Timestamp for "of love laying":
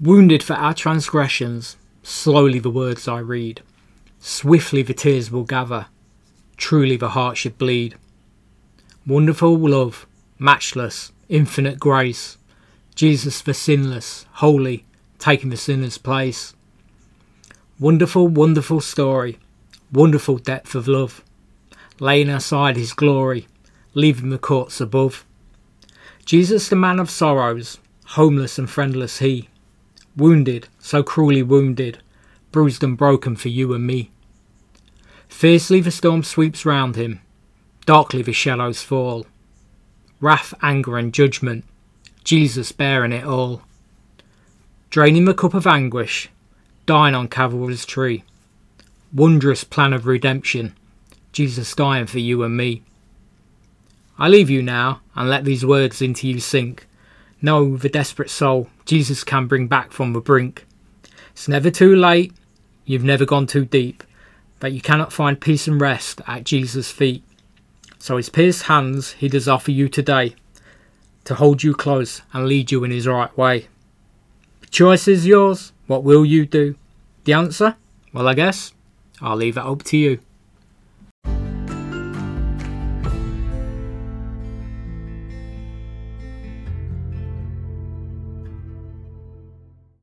20.74-22.28